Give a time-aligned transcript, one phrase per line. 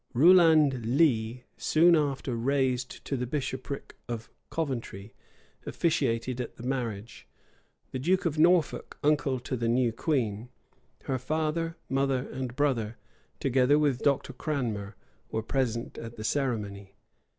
[0.15, 5.13] Rouland Lee, soon after raised to the bishopric of Coventry,
[5.67, 7.27] officiated at the marriage.
[7.91, 10.49] The duke of Norfolk, uncle to the new queen,
[11.03, 12.97] her father, mother, and brother,
[13.39, 14.33] together with Dr.
[14.33, 14.95] Cranmer,
[15.29, 16.95] were present at the ceremony.